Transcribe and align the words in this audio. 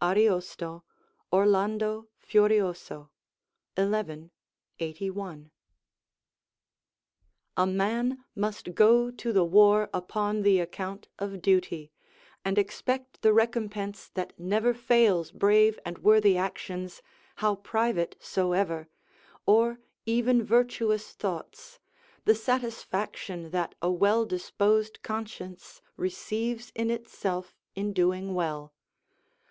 Ariosto, 0.00 0.82
Orlando 1.30 2.08
Furioso, 2.18 3.10
xi. 3.76 4.30
81.] 4.78 5.50
A 7.58 7.66
man 7.66 8.24
must 8.34 8.74
go 8.74 9.10
to 9.10 9.30
the 9.30 9.44
war 9.44 9.90
upon 9.92 10.40
the 10.40 10.58
account 10.58 11.08
of 11.18 11.42
duty, 11.42 11.92
and 12.46 12.56
expect 12.56 13.20
the 13.20 13.34
recompense 13.34 14.08
that 14.14 14.32
never 14.40 14.72
fails 14.72 15.30
brave 15.30 15.78
and 15.84 15.98
worthy 15.98 16.38
actions, 16.38 17.02
how 17.36 17.56
private 17.56 18.16
soever, 18.18 18.88
or 19.44 19.80
even 20.06 20.42
virtuous 20.42 21.12
thoughts 21.12 21.78
the 22.24 22.34
satisfaction 22.34 23.50
that 23.50 23.74
a 23.82 23.90
well 23.90 24.24
disposed 24.24 25.02
conscience 25.02 25.82
receives 25.98 26.72
in 26.74 26.90
itself 26.90 27.54
in 27.74 27.92
doing 27.92 28.32
well. 28.32 28.72